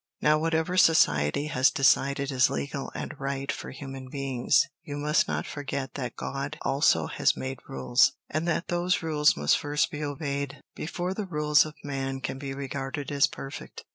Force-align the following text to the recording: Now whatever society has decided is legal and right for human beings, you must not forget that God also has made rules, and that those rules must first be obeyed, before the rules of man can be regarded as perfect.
Now 0.19 0.39
whatever 0.39 0.77
society 0.77 1.45
has 1.45 1.69
decided 1.69 2.31
is 2.31 2.49
legal 2.49 2.91
and 2.95 3.13
right 3.19 3.51
for 3.51 3.69
human 3.69 4.09
beings, 4.09 4.67
you 4.81 4.97
must 4.97 5.27
not 5.27 5.45
forget 5.45 5.93
that 5.93 6.15
God 6.15 6.57
also 6.63 7.05
has 7.05 7.37
made 7.37 7.59
rules, 7.67 8.13
and 8.27 8.47
that 8.47 8.69
those 8.69 9.03
rules 9.03 9.37
must 9.37 9.59
first 9.59 9.91
be 9.91 10.03
obeyed, 10.03 10.63
before 10.73 11.13
the 11.13 11.27
rules 11.27 11.67
of 11.67 11.75
man 11.83 12.19
can 12.19 12.39
be 12.39 12.51
regarded 12.51 13.11
as 13.11 13.27
perfect. 13.27 13.85